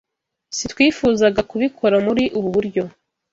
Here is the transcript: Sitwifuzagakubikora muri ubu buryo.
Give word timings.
Sitwifuzagakubikora 0.57 1.95
muri 2.05 2.23
ubu 2.37 2.49
buryo. 2.55 2.83